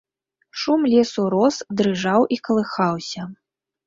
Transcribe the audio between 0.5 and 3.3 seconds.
Шум лесу рос, дрыжаў і калыхаўся.